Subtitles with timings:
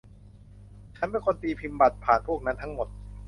[0.97, 2.87] ฉันเป็นคนตีพิมพ์บัตรผ่านพวกนั้นทั้งหมด